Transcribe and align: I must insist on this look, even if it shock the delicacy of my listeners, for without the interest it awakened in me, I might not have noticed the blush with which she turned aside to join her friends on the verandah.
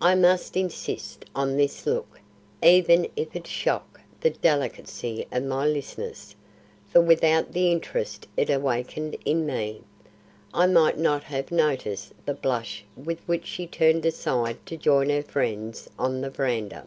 I 0.00 0.14
must 0.14 0.56
insist 0.56 1.24
on 1.34 1.56
this 1.56 1.86
look, 1.88 2.20
even 2.62 3.08
if 3.16 3.34
it 3.34 3.48
shock 3.48 4.00
the 4.20 4.30
delicacy 4.30 5.26
of 5.32 5.42
my 5.42 5.66
listeners, 5.66 6.36
for 6.86 7.00
without 7.00 7.50
the 7.50 7.72
interest 7.72 8.28
it 8.36 8.48
awakened 8.48 9.16
in 9.24 9.44
me, 9.44 9.82
I 10.54 10.68
might 10.68 10.98
not 10.98 11.24
have 11.24 11.50
noticed 11.50 12.12
the 12.26 12.34
blush 12.34 12.84
with 12.94 13.18
which 13.26 13.44
she 13.44 13.66
turned 13.66 14.06
aside 14.06 14.64
to 14.66 14.76
join 14.76 15.10
her 15.10 15.24
friends 15.24 15.90
on 15.98 16.20
the 16.20 16.30
verandah. 16.30 16.86